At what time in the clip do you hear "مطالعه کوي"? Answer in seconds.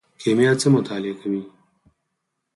0.75-1.41